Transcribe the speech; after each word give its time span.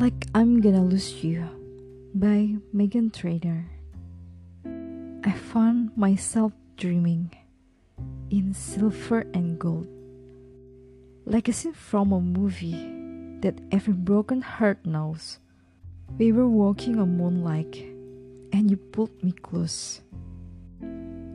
Like 0.00 0.32
I'm 0.34 0.62
Gonna 0.62 0.80
Lose 0.82 1.22
You 1.22 1.44
by 2.14 2.56
Megan 2.72 3.10
Trainor. 3.10 3.68
I 5.28 5.32
found 5.52 5.94
myself 5.94 6.56
dreaming 6.78 7.28
in 8.30 8.54
silver 8.54 9.28
and 9.34 9.58
gold, 9.60 9.92
like 11.26 11.48
a 11.48 11.52
scene 11.52 11.74
from 11.74 12.12
a 12.12 12.20
movie 12.22 12.80
that 13.44 13.60
every 13.70 13.92
broken 13.92 14.40
heart 14.40 14.86
knows. 14.86 15.38
We 16.16 16.32
were 16.32 16.48
walking 16.48 16.98
on 16.98 17.18
moonlight, 17.20 17.76
and 18.56 18.70
you 18.70 18.78
pulled 18.78 19.12
me 19.22 19.32
close. 19.32 20.00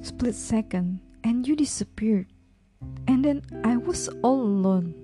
Split 0.02 0.34
second, 0.34 1.02
and 1.24 1.48
you 1.48 1.56
disappeared, 1.56 2.34
and 3.06 3.24
then 3.24 3.46
I 3.64 3.78
was 3.78 4.10
all 4.26 4.42
alone. 4.42 4.98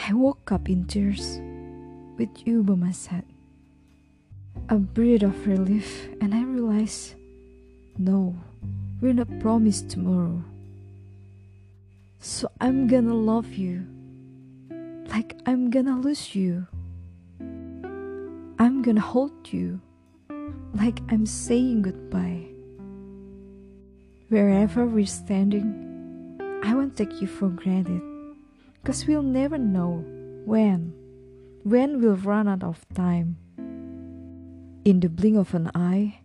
I 0.00 0.14
woke 0.14 0.50
up 0.50 0.70
in 0.70 0.86
tears 0.88 1.42
with 2.18 2.46
you 2.46 2.62
by 2.62 2.74
my 2.74 2.92
side. 2.92 3.24
A 4.68 4.76
breath 4.76 5.22
of 5.22 5.46
relief, 5.46 6.08
and 6.20 6.34
I 6.34 6.42
realized 6.42 7.14
no, 7.98 8.34
we're 9.00 9.12
not 9.12 9.28
promised 9.40 9.90
tomorrow. 9.90 10.42
So 12.18 12.50
I'm 12.60 12.86
gonna 12.86 13.14
love 13.14 13.52
you 13.52 13.86
like 15.08 15.36
I'm 15.44 15.70
gonna 15.70 16.00
lose 16.00 16.34
you. 16.34 16.66
I'm 18.58 18.82
gonna 18.82 19.00
hold 19.00 19.52
you 19.52 19.80
like 20.74 21.00
I'm 21.10 21.26
saying 21.26 21.82
goodbye. 21.82 22.46
Wherever 24.28 24.86
we're 24.86 25.04
standing, 25.04 26.40
I 26.64 26.74
won't 26.74 26.96
take 26.96 27.20
you 27.20 27.26
for 27.26 27.48
granted. 27.48 28.00
Cause 28.84 29.06
we'll 29.06 29.22
never 29.22 29.58
know 29.58 30.04
when, 30.44 30.94
when 31.64 32.00
we'll 32.00 32.16
run 32.16 32.48
out 32.48 32.62
of 32.62 32.84
time. 32.94 33.36
In 34.84 34.98
the 34.98 35.08
blink 35.08 35.36
of 35.36 35.54
an 35.54 35.70
eye, 35.74 36.18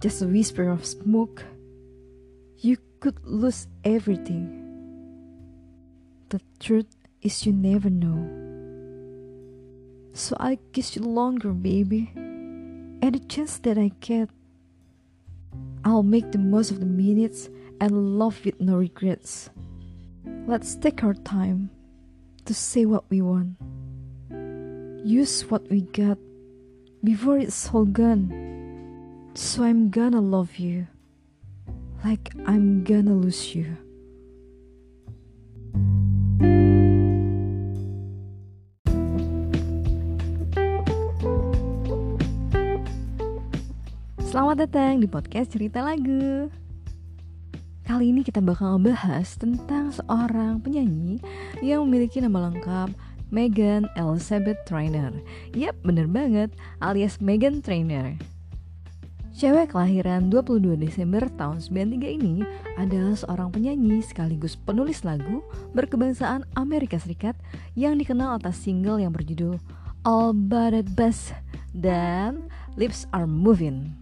just 0.00 0.22
a 0.22 0.26
whisper 0.26 0.68
of 0.68 0.84
smoke, 0.84 1.44
you 2.58 2.76
could 2.98 3.24
lose 3.24 3.68
everything. 3.84 4.58
The 6.30 6.40
truth 6.58 6.96
is 7.20 7.46
you 7.46 7.52
never 7.52 7.90
know. 7.90 8.18
So 10.14 10.36
I 10.40 10.58
kiss 10.72 10.96
you 10.96 11.02
longer, 11.02 11.52
baby. 11.52 12.10
The 12.14 13.18
chance 13.28 13.58
that 13.58 13.78
I 13.78 13.92
get, 14.00 14.30
I'll 15.84 16.02
make 16.02 16.32
the 16.32 16.38
most 16.38 16.70
of 16.70 16.80
the 16.80 16.86
minutes 16.86 17.50
and 17.80 18.18
love 18.18 18.44
with 18.44 18.58
no 18.60 18.76
regrets. 18.76 19.50
Let's 20.46 20.74
take 20.76 21.04
our 21.04 21.14
time 21.14 21.70
to 22.46 22.54
say 22.54 22.86
what 22.86 23.04
we 23.10 23.20
want. 23.20 23.56
Use 25.02 25.42
what 25.50 25.66
we 25.66 25.82
got 25.90 26.14
before 27.02 27.34
it's 27.34 27.66
all 27.74 27.82
gone. 27.82 28.30
So 29.34 29.66
I'm 29.66 29.90
gonna 29.90 30.22
love 30.22 30.62
you 30.62 30.86
like 32.06 32.30
I'm 32.46 32.86
gonna 32.86 33.10
lose 33.10 33.50
you. 33.50 33.66
Selamat 44.22 44.70
datang 44.70 45.02
di 45.02 45.10
podcast 45.10 45.50
cerita 45.50 45.82
lagu. 45.82 46.46
Kali 47.82 48.14
ini 48.14 48.22
kita 48.22 48.38
bakal 48.38 48.78
ngebahas 48.78 49.34
tentang 49.34 49.90
seorang 49.90 50.62
penyanyi 50.62 51.18
yang 51.58 51.90
memiliki 51.90 52.22
nama 52.22 52.46
lengkap 52.46 53.11
Megan 53.32 53.88
Elizabeth 53.96 54.60
Trainor. 54.68 55.16
Yap, 55.56 55.72
bener 55.80 56.04
banget, 56.04 56.52
alias 56.84 57.16
Megan 57.16 57.64
Trainor. 57.64 58.20
Cewek 59.32 59.72
kelahiran 59.72 60.28
22 60.28 60.76
Desember 60.76 61.24
tahun 61.40 61.64
93 61.64 62.20
ini 62.20 62.44
adalah 62.76 63.16
seorang 63.16 63.48
penyanyi 63.48 64.04
sekaligus 64.04 64.60
penulis 64.60 65.08
lagu 65.08 65.40
berkebangsaan 65.72 66.44
Amerika 66.52 67.00
Serikat 67.00 67.32
yang 67.72 67.96
dikenal 67.96 68.36
atas 68.36 68.60
single 68.60 69.00
yang 69.00 69.16
berjudul 69.16 69.56
All 70.04 70.36
But 70.36 70.76
It 70.76 70.92
Best 70.92 71.32
dan 71.72 72.52
Lips 72.76 73.08
Are 73.16 73.24
Moving. 73.24 74.01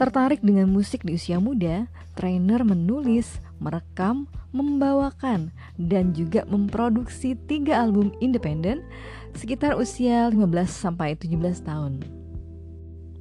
Tertarik 0.00 0.40
dengan 0.40 0.64
musik 0.72 1.04
di 1.04 1.20
usia 1.20 1.36
muda, 1.36 1.84
trainer 2.16 2.64
menulis, 2.64 3.36
merekam, 3.60 4.24
membawakan, 4.48 5.52
dan 5.76 6.16
juga 6.16 6.48
memproduksi 6.48 7.36
tiga 7.44 7.84
album 7.84 8.08
independen 8.24 8.80
sekitar 9.36 9.76
usia 9.76 10.32
15-17 10.32 11.28
tahun. 11.68 12.00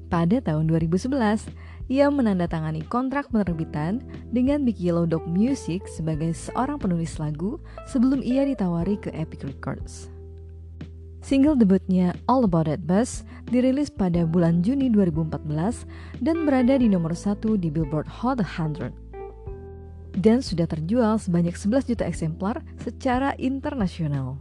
Pada 0.07 0.39
tahun 0.39 0.71
2011, 0.71 1.51
ia 1.91 2.07
menandatangani 2.07 2.87
kontrak 2.87 3.27
penerbitan 3.27 3.99
dengan 4.31 4.63
Big 4.63 4.79
Yellow 4.79 5.03
Dog 5.03 5.27
Music 5.27 5.83
sebagai 5.91 6.31
seorang 6.31 6.79
penulis 6.79 7.19
lagu 7.19 7.59
sebelum 7.91 8.23
ia 8.23 8.47
ditawari 8.47 8.95
ke 8.95 9.11
Epic 9.11 9.43
Records. 9.43 10.07
Single 11.19 11.59
debutnya 11.59 12.15
All 12.31 12.47
About 12.47 12.71
That 12.71 12.87
Bass 12.87 13.27
dirilis 13.51 13.91
pada 13.91 14.23
bulan 14.23 14.63
Juni 14.63 14.87
2014 14.87 15.83
dan 16.23 16.47
berada 16.47 16.79
di 16.79 16.87
nomor 16.87 17.11
satu 17.11 17.59
di 17.59 17.67
Billboard 17.67 18.07
Hot 18.23 18.39
100. 18.39 18.95
Dan 20.15 20.39
sudah 20.39 20.65
terjual 20.65 21.19
sebanyak 21.19 21.53
11 21.53 21.91
juta 21.91 22.03
eksemplar 22.07 22.63
secara 22.79 23.35
internasional. 23.35 24.39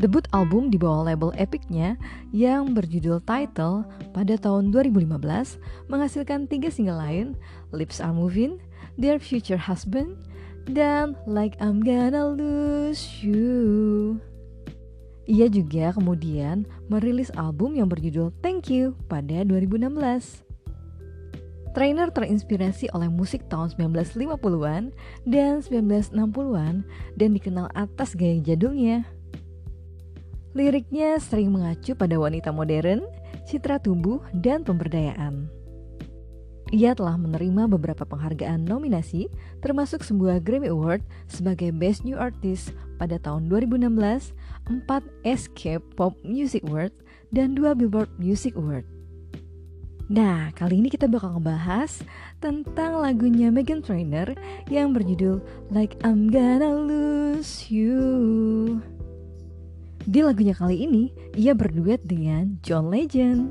Debut 0.00 0.24
album 0.32 0.72
di 0.72 0.80
bawah 0.80 1.12
label 1.12 1.30
Epicnya 1.36 2.00
yang 2.32 2.72
berjudul 2.72 3.20
Title 3.28 3.84
pada 4.16 4.34
tahun 4.40 4.72
2015 4.72 5.88
menghasilkan 5.92 6.48
tiga 6.48 6.72
single 6.72 7.00
lain, 7.00 7.36
Lips 7.70 8.00
Are 8.00 8.16
Moving, 8.16 8.60
Dear 8.96 9.20
Future 9.20 9.60
Husband, 9.60 10.16
dan 10.68 11.14
Like 11.28 11.56
I'm 11.60 11.84
Gonna 11.84 12.32
Lose 12.32 13.20
You. 13.20 14.31
Ia 15.30 15.46
juga 15.46 15.94
kemudian 15.94 16.66
merilis 16.90 17.30
album 17.38 17.78
yang 17.78 17.86
berjudul 17.86 18.34
Thank 18.42 18.74
You 18.74 18.98
pada 19.06 19.46
2016. 19.46 20.42
Trainer 21.72 22.12
terinspirasi 22.12 22.92
oleh 22.92 23.08
musik 23.08 23.48
tahun 23.48 23.72
1950-an 23.78 24.92
dan 25.24 25.64
1960-an 25.64 26.84
dan 27.16 27.28
dikenal 27.32 27.70
atas 27.72 28.12
gaya 28.12 28.42
jadulnya. 28.44 29.08
Liriknya 30.52 31.16
sering 31.16 31.48
mengacu 31.48 31.96
pada 31.96 32.20
wanita 32.20 32.52
modern, 32.52 33.08
citra 33.48 33.80
tubuh, 33.80 34.20
dan 34.36 34.68
pemberdayaan. 34.68 35.48
Ia 36.72 36.96
telah 36.96 37.20
menerima 37.20 37.68
beberapa 37.68 38.04
penghargaan 38.04 38.64
nominasi, 38.64 39.32
termasuk 39.60 40.04
sebuah 40.04 40.44
Grammy 40.44 40.72
Award 40.72 41.04
sebagai 41.28 41.68
Best 41.72 42.04
New 42.04 42.16
Artist 42.16 42.72
pada 42.96 43.20
tahun 43.20 43.48
2016, 43.48 44.32
4 44.70 45.02
Escape 45.26 45.82
Pop 45.98 46.14
Music 46.22 46.62
Award, 46.68 46.94
dan 47.32 47.56
2 47.56 47.74
Billboard 47.74 48.12
Music 48.20 48.54
Award. 48.54 48.84
Nah, 50.12 50.52
kali 50.52 50.84
ini 50.84 50.92
kita 50.92 51.08
bakal 51.08 51.40
ngebahas 51.40 52.04
tentang 52.42 53.00
lagunya 53.00 53.48
Megan 53.48 53.80
Trainor 53.80 54.36
yang 54.68 54.92
berjudul 54.92 55.40
Like 55.72 55.96
I'm 56.04 56.28
Gonna 56.28 56.68
Lose 56.68 57.72
You. 57.72 58.76
Di 60.04 60.20
lagunya 60.20 60.52
kali 60.52 60.84
ini, 60.84 61.14
ia 61.32 61.56
berduet 61.56 62.04
dengan 62.04 62.60
John 62.60 62.92
Legend. 62.92 63.48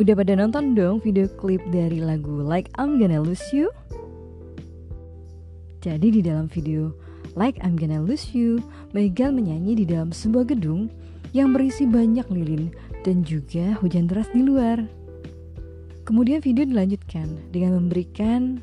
Udah 0.00 0.14
pada 0.16 0.32
nonton 0.38 0.72
dong 0.72 1.04
video 1.04 1.28
klip 1.36 1.60
dari 1.68 2.00
lagu 2.00 2.40
Like 2.40 2.72
I'm 2.80 2.96
Gonna 2.96 3.20
Lose 3.20 3.44
You? 3.52 3.68
Jadi 5.84 6.16
di 6.16 6.20
dalam 6.24 6.48
video 6.48 6.96
Like 7.36 7.60
I'm 7.60 7.76
Gonna 7.76 8.00
Lose 8.00 8.32
You, 8.32 8.64
Megan 8.96 9.36
menyanyi 9.36 9.76
di 9.76 9.84
dalam 9.84 10.08
sebuah 10.08 10.56
gedung 10.56 10.88
yang 11.36 11.52
berisi 11.52 11.84
banyak 11.84 12.24
lilin 12.32 12.72
dan 13.04 13.20
juga 13.28 13.76
hujan 13.84 14.08
deras 14.08 14.32
di 14.32 14.40
luar. 14.40 14.80
Kemudian 16.08 16.40
video 16.40 16.64
dilanjutkan 16.64 17.28
dengan 17.52 17.76
memberikan 17.76 18.56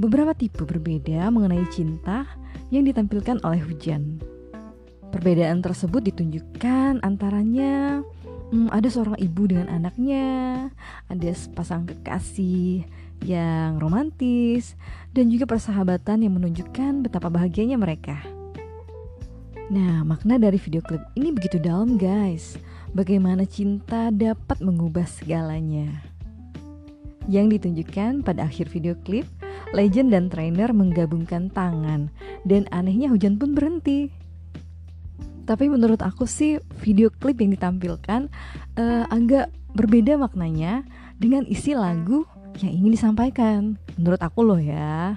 beberapa 0.00 0.32
tipe 0.32 0.64
berbeda 0.64 1.28
mengenai 1.28 1.60
cinta 1.68 2.24
yang 2.72 2.88
ditampilkan 2.88 3.44
oleh 3.44 3.60
hujan. 3.68 4.16
Perbedaan 5.12 5.60
tersebut 5.60 6.00
ditunjukkan 6.00 7.04
antaranya 7.04 8.00
hmm, 8.48 8.72
ada 8.72 8.88
seorang 8.88 9.20
ibu 9.20 9.44
dengan 9.44 9.68
anaknya, 9.68 10.24
ada 11.12 11.30
pasang 11.52 11.84
kekasih 11.84 12.88
yang 13.24 13.76
romantis, 13.80 14.76
dan 15.12 15.28
juga 15.28 15.44
persahabatan 15.44 16.24
yang 16.24 16.36
menunjukkan 16.40 17.04
betapa 17.04 17.28
bahagianya 17.28 17.76
mereka. 17.76 18.20
Nah, 19.70 20.02
makna 20.02 20.34
dari 20.40 20.58
video 20.58 20.82
klip 20.82 21.02
ini 21.14 21.30
begitu 21.30 21.62
dalam, 21.62 21.94
guys. 21.94 22.58
Bagaimana 22.90 23.46
cinta 23.46 24.10
dapat 24.10 24.58
mengubah 24.58 25.06
segalanya. 25.06 26.02
Yang 27.30 27.60
ditunjukkan 27.60 28.26
pada 28.26 28.50
akhir 28.50 28.66
video 28.74 28.98
klip, 29.06 29.30
legend 29.70 30.10
dan 30.10 30.26
trainer 30.26 30.74
menggabungkan 30.74 31.54
tangan, 31.54 32.10
dan 32.42 32.66
anehnya 32.74 33.06
hujan 33.14 33.38
pun 33.38 33.54
berhenti. 33.54 34.10
Tapi 35.46 35.70
menurut 35.70 36.02
aku 36.02 36.26
sih 36.26 36.58
video 36.82 37.10
klip 37.10 37.38
yang 37.38 37.54
ditampilkan 37.54 38.30
uh, 38.74 39.04
agak 39.10 39.54
berbeda 39.74 40.18
maknanya 40.18 40.82
dengan 41.18 41.46
isi 41.46 41.78
lagu 41.78 42.26
yang 42.58 42.72
ingin 42.74 42.92
disampaikan. 42.98 43.78
Menurut 43.94 44.18
aku 44.18 44.42
loh 44.42 44.58
ya. 44.58 45.14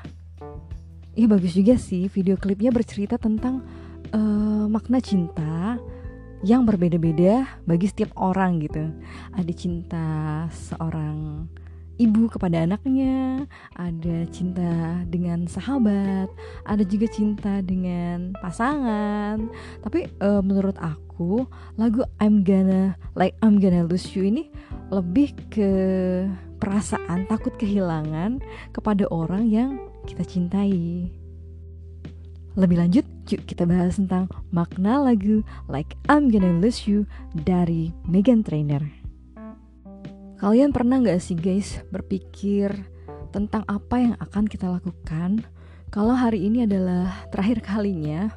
Ya 1.14 1.26
bagus 1.30 1.58
juga 1.58 1.78
sih 1.78 2.10
video 2.10 2.38
klipnya 2.38 2.70
bercerita 2.70 3.18
tentang 3.18 3.66
uh, 4.14 4.66
makna 4.70 5.02
cinta 5.02 5.78
yang 6.44 6.68
berbeda-beda 6.68 7.48
bagi 7.66 7.88
setiap 7.90 8.14
orang 8.20 8.62
gitu. 8.62 8.92
Ada 9.34 9.54
cinta 9.56 10.06
seorang 10.52 11.48
ibu 12.02 12.26
kepada 12.28 12.66
anaknya, 12.66 13.46
ada 13.78 14.26
cinta 14.34 15.02
dengan 15.08 15.46
sahabat, 15.46 16.28
ada 16.66 16.84
juga 16.84 17.08
cinta 17.08 17.62
dengan 17.62 18.34
pasangan. 18.42 19.48
Tapi 19.86 20.10
uh, 20.20 20.42
menurut 20.42 20.76
aku 20.82 21.46
lagu 21.78 22.04
I'm 22.18 22.42
Gonna 22.42 22.98
Like 23.14 23.38
I'm 23.46 23.62
Gonna 23.62 23.86
Lose 23.86 24.12
You 24.18 24.28
ini 24.28 24.50
lebih 24.90 25.38
ke 25.54 25.72
perasaan 26.64 27.28
takut 27.28 27.52
kehilangan 27.60 28.40
kepada 28.72 29.04
orang 29.12 29.52
yang 29.52 29.84
kita 30.08 30.24
cintai. 30.24 31.12
Lebih 32.56 32.80
lanjut, 32.80 33.04
yuk 33.28 33.44
kita 33.44 33.68
bahas 33.68 34.00
tentang 34.00 34.32
makna 34.48 35.04
lagu 35.04 35.44
Like 35.68 36.00
I'm 36.08 36.32
Gonna 36.32 36.56
Lose 36.64 36.88
You 36.88 37.04
dari 37.36 37.92
Megan 38.08 38.48
Trainor. 38.48 38.80
Kalian 40.40 40.72
pernah 40.72 41.04
gak 41.04 41.20
sih 41.20 41.36
guys 41.36 41.84
berpikir 41.92 42.72
tentang 43.36 43.68
apa 43.68 43.96
yang 44.00 44.16
akan 44.24 44.48
kita 44.48 44.72
lakukan 44.72 45.44
kalau 45.92 46.16
hari 46.16 46.48
ini 46.48 46.64
adalah 46.64 47.28
terakhir 47.28 47.60
kalinya 47.60 48.32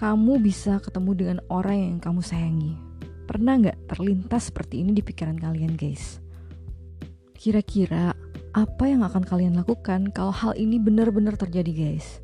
kamu 0.00 0.40
bisa 0.40 0.80
ketemu 0.80 1.10
dengan 1.12 1.38
orang 1.52 1.76
yang 1.76 1.98
kamu 2.00 2.24
sayangi? 2.24 2.72
Pernah 3.28 3.68
gak 3.68 3.78
terlintas 3.92 4.48
seperti 4.48 4.80
ini 4.80 4.96
di 4.96 5.04
pikiran 5.04 5.36
kalian 5.36 5.76
guys? 5.76 6.24
Kira-kira 7.40 8.12
apa 8.52 8.84
yang 8.84 9.00
akan 9.00 9.24
kalian 9.24 9.56
lakukan 9.56 10.12
kalau 10.12 10.28
hal 10.28 10.52
ini 10.60 10.76
benar-benar 10.76 11.40
terjadi 11.40 11.72
guys? 11.72 12.20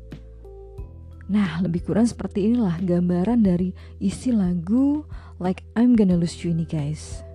Nah, 1.25 1.57
lebih 1.65 1.89
kurang 1.89 2.05
seperti 2.05 2.45
inilah 2.45 2.77
gambaran 2.77 3.41
dari 3.41 3.73
isi 3.97 4.29
lagu 4.29 5.09
Like 5.41 5.65
I'm 5.73 5.97
Gonna 5.97 6.13
Lose 6.13 6.37
You 6.45 6.53
ini 6.53 6.69
guys. 6.69 7.25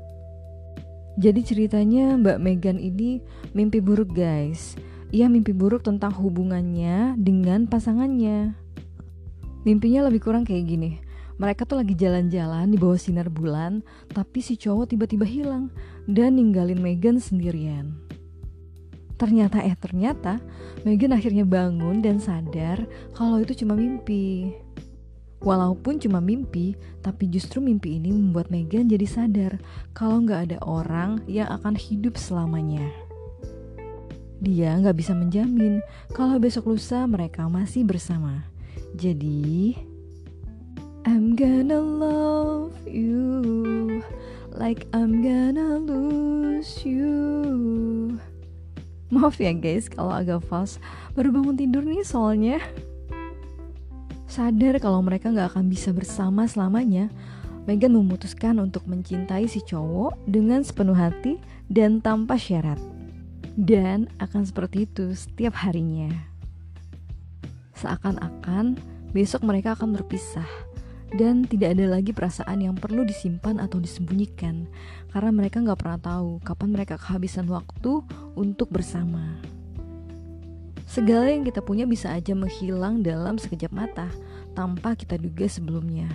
Jadi 1.19 1.43
ceritanya 1.43 2.15
Mbak 2.23 2.39
Megan 2.39 2.79
ini 2.79 3.19
mimpi 3.51 3.83
buruk 3.83 4.15
guys. 4.15 4.79
Ia 5.11 5.27
mimpi 5.27 5.51
buruk 5.51 5.83
tentang 5.83 6.15
hubungannya 6.15 7.19
dengan 7.19 7.67
pasangannya. 7.67 8.55
Mimpinya 9.67 10.07
lebih 10.07 10.23
kurang 10.23 10.47
kayak 10.47 10.71
gini. 10.71 11.03
Mereka 11.43 11.67
tuh 11.67 11.83
lagi 11.83 11.99
jalan-jalan 11.99 12.71
di 12.71 12.79
bawah 12.79 12.95
sinar 12.95 13.27
bulan, 13.27 13.83
tapi 14.15 14.39
si 14.39 14.55
cowok 14.55 14.95
tiba-tiba 14.95 15.27
hilang 15.27 15.75
dan 16.07 16.39
ninggalin 16.39 16.79
Megan 16.79 17.19
sendirian. 17.19 17.99
Ternyata 19.19 19.59
eh 19.67 19.75
ternyata 19.75 20.39
Megan 20.87 21.11
akhirnya 21.11 21.43
bangun 21.43 21.99
dan 21.99 22.23
sadar 22.23 22.87
kalau 23.19 23.43
itu 23.43 23.59
cuma 23.59 23.75
mimpi. 23.75 24.55
Walaupun 25.43 25.99
cuma 25.99 26.23
mimpi, 26.23 26.79
tapi 27.03 27.27
justru 27.27 27.59
mimpi 27.59 27.99
ini 27.99 28.15
membuat 28.15 28.47
Megan 28.55 28.87
jadi 28.87 29.07
sadar 29.11 29.59
kalau 29.99 30.23
nggak 30.23 30.47
ada 30.47 30.59
orang 30.63 31.27
yang 31.27 31.51
akan 31.51 31.75
hidup 31.75 32.15
selamanya. 32.15 32.87
Dia 34.39 34.79
nggak 34.79 34.95
bisa 34.95 35.11
menjamin 35.19 35.83
kalau 36.15 36.39
besok 36.39 36.71
lusa 36.71 37.03
mereka 37.11 37.51
masih 37.51 37.83
bersama. 37.83 38.47
Jadi, 38.95 39.75
I'm 41.03 41.35
gonna 41.35 41.83
love 41.83 42.79
you 42.87 44.07
like 44.55 44.87
I'm 44.95 45.19
gonna 45.19 45.83
lose 45.83 46.87
you. 46.87 48.23
Maaf 49.11 49.43
ya 49.43 49.51
guys 49.51 49.91
kalau 49.91 50.15
agak 50.15 50.47
false, 50.47 50.79
baru 51.19 51.35
bangun 51.35 51.59
tidur 51.59 51.83
nih 51.83 52.07
soalnya 52.07 52.63
sadar 54.31 54.79
kalau 54.79 55.03
mereka 55.03 55.35
nggak 55.35 55.59
akan 55.59 55.67
bisa 55.67 55.91
bersama 55.91 56.47
selamanya, 56.47 57.11
Megan 57.67 57.99
memutuskan 57.99 58.63
untuk 58.63 58.87
mencintai 58.87 59.51
si 59.51 59.59
cowok 59.59 60.15
dengan 60.31 60.63
sepenuh 60.63 60.95
hati 60.95 61.43
dan 61.67 61.99
tanpa 61.99 62.39
syarat. 62.39 62.79
Dan 63.59 64.07
akan 64.23 64.47
seperti 64.47 64.87
itu 64.87 65.19
setiap 65.19 65.67
harinya. 65.67 66.15
Seakan-akan 67.75 68.79
besok 69.11 69.43
mereka 69.43 69.75
akan 69.75 69.99
berpisah 69.99 70.72
dan 71.17 71.45
tidak 71.45 71.77
ada 71.77 71.87
lagi 71.93 72.17
perasaan 72.17 72.65
yang 72.65 72.77
perlu 72.77 73.05
disimpan 73.05 73.61
atau 73.61 73.77
disembunyikan 73.77 74.65
karena 75.13 75.31
mereka 75.33 75.61
nggak 75.61 75.81
pernah 75.81 76.01
tahu 76.01 76.41
kapan 76.41 76.69
mereka 76.73 76.97
kehabisan 76.97 77.45
waktu 77.53 78.01
untuk 78.33 78.73
bersama. 78.73 79.37
Segala 80.89 81.33
yang 81.33 81.45
kita 81.45 81.65
punya 81.65 81.89
bisa 81.89 82.13
aja 82.13 82.37
menghilang 82.37 83.01
dalam 83.01 83.41
sekejap 83.41 83.73
mata 83.73 84.13
tanpa 84.53 84.93
kita 84.93 85.17
duga 85.17 85.49
sebelumnya. 85.49 86.09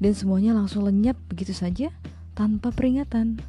Dan 0.00 0.12
semuanya 0.16 0.56
langsung 0.56 0.84
lenyap 0.84 1.16
begitu 1.28 1.52
saja 1.52 1.88
tanpa 2.36 2.72
peringatan. 2.72 3.40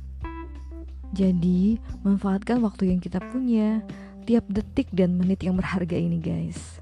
Jadi, 1.12 1.76
manfaatkan 2.08 2.64
waktu 2.64 2.92
yang 2.92 3.04
kita 3.04 3.20
punya, 3.20 3.84
tiap 4.24 4.48
detik 4.48 4.88
dan 4.96 5.20
menit 5.20 5.44
yang 5.44 5.60
berharga 5.60 5.96
ini 5.96 6.24
guys. 6.24 6.80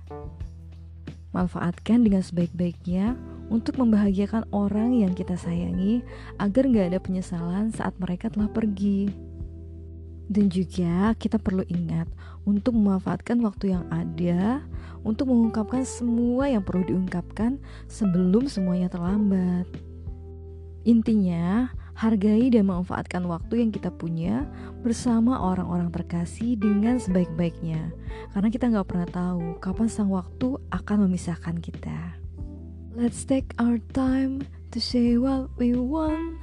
Manfaatkan 1.33 2.05
dengan 2.05 2.21
sebaik-baiknya 2.21 3.17
untuk 3.49 3.81
membahagiakan 3.81 4.47
orang 4.53 4.93
yang 4.93 5.17
kita 5.17 5.33
sayangi 5.35 6.05
agar 6.37 6.69
gak 6.69 6.87
ada 6.93 6.99
penyesalan 7.01 7.73
saat 7.73 7.97
mereka 7.97 8.29
telah 8.29 8.47
pergi. 8.49 9.09
Dan 10.29 10.45
juga 10.53 11.17
kita 11.17 11.41
perlu 11.41 11.65
ingat 11.65 12.05
untuk 12.45 12.77
memanfaatkan 12.77 13.41
waktu 13.41 13.73
yang 13.73 13.89
ada 13.89 14.61
untuk 15.01 15.33
mengungkapkan 15.33 15.81
semua 15.81 16.45
yang 16.45 16.61
perlu 16.61 16.85
diungkapkan 16.85 17.57
sebelum 17.89 18.45
semuanya 18.45 18.93
terlambat. 18.93 19.65
Intinya, 20.85 21.73
hargai 21.97 22.53
dan 22.53 22.69
manfaatkan 22.69 23.25
waktu 23.27 23.65
yang 23.65 23.71
kita 23.73 23.91
punya 23.91 24.47
bersama 24.85 25.41
orang-orang 25.41 25.91
terkasih 25.91 26.55
dengan 26.55 27.01
sebaik-baiknya. 27.01 27.91
Karena 28.31 28.49
kita 28.53 28.69
nggak 28.71 28.87
pernah 28.87 29.09
tahu 29.09 29.59
kapan 29.59 29.89
sang 29.91 30.13
waktu 30.13 30.61
akan 30.71 31.09
memisahkan 31.09 31.57
kita. 31.57 32.18
Let's 32.99 33.23
take 33.23 33.53
our 33.57 33.79
time 33.95 34.43
to 34.71 34.81
say 34.81 35.15
what 35.15 35.55
we 35.55 35.71
want 35.71 36.39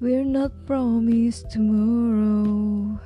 we're 0.00 0.24
not 0.24 0.52
promised 0.64 1.50
tomorrow. 1.50 2.98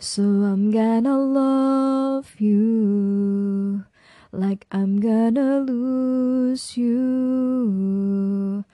So 0.00 0.22
I'm 0.24 0.72
gonna 0.72 1.16
love 1.16 2.34
you 2.40 3.84
like 4.32 4.66
I'm 4.72 4.98
gonna 4.98 5.60
lose 5.60 6.76
you. 6.76 8.64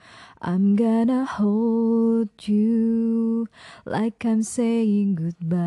I'm 0.43 0.75
gonna 0.75 1.23
hold 1.23 2.29
you 2.47 3.47
like 3.85 4.25
I'm 4.25 4.41
saying 4.41 5.13
goodbye. 5.13 5.59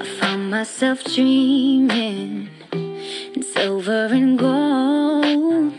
I 0.00 0.06
found 0.18 0.50
myself 0.50 1.04
dreaming 1.04 2.48
in 2.72 3.42
silver 3.42 4.06
and 4.06 4.38
gold, 4.38 5.74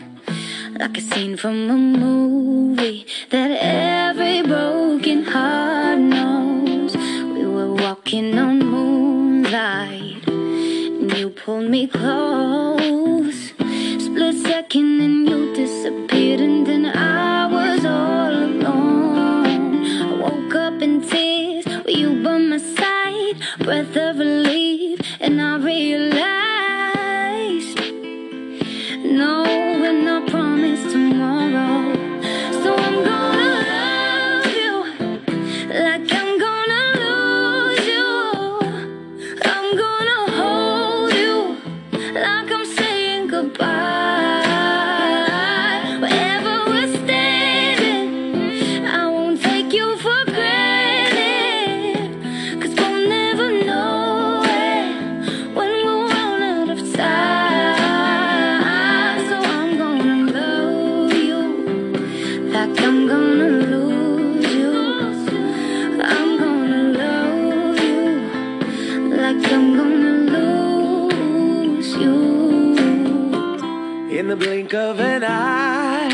like 0.78 0.96
a 0.96 1.00
scene 1.00 1.36
from 1.36 1.68
a 1.68 1.76
movie 1.76 3.06
that 3.30 3.50
close. 11.88 13.52
Split 14.04 14.36
second 14.46 15.00
and 15.00 15.28
you 15.28 15.54
disappeared, 15.54 16.40
and 16.40 16.66
then 16.66 16.86
I 16.86 17.46
was 17.46 17.84
all 17.84 18.32
alone. 18.32 19.84
I 20.02 20.14
woke 20.14 20.54
up 20.54 20.82
in 20.82 21.00
tears 21.00 21.66
with 21.66 21.96
you 21.96 22.22
by 22.22 22.38
my 22.38 22.58
side, 22.58 23.36
breath 23.64 23.96
of 23.96 24.18
relief, 24.18 24.47
in 74.18 74.26
the 74.26 74.34
blink 74.34 74.74
of 74.74 74.98
an 74.98 75.22
eye, 75.22 76.10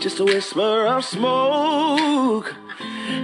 just 0.00 0.18
a 0.20 0.24
whisper 0.24 0.86
of 0.86 1.04
smoke. 1.04 2.54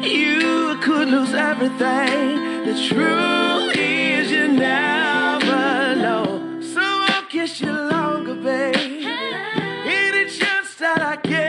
You 0.02 0.78
could 0.82 1.08
lose 1.08 1.32
everything. 1.32 2.66
The 2.66 2.74
truth 2.90 3.74
is, 3.74 4.30
you 4.30 4.48
never 4.48 5.96
know. 5.96 6.60
So 6.60 6.82
I'll 6.82 7.22
kiss 7.22 7.62
you 7.62 7.72
longer, 7.72 8.34
babe. 8.34 8.76
Any 8.76 10.28
chance 10.28 10.74
that 10.74 11.00
I 11.00 11.16
get. 11.16 11.47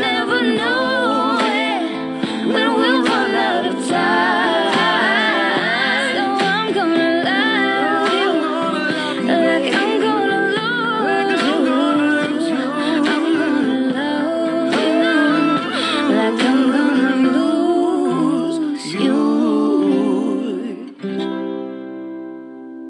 never 0.00 0.39